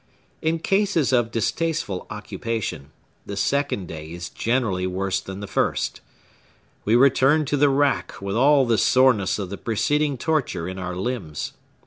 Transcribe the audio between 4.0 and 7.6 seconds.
is generally worse than the first. We return to